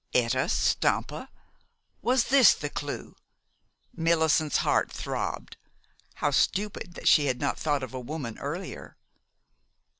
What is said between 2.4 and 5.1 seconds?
the clew? Millicent's heart